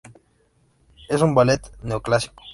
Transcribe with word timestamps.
Es 1.09 1.21
un 1.21 1.35
ballet 1.35 1.61
neoclásico. 1.83 2.41